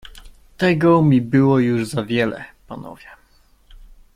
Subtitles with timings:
[0.57, 3.05] "Tego mi było już za wiele, panowie!"